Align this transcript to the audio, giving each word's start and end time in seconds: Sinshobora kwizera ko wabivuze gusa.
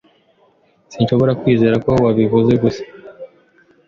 Sinshobora 0.91 1.37
kwizera 1.41 1.75
ko 1.85 1.91
wabivuze 2.03 2.53
gusa. 2.63 2.83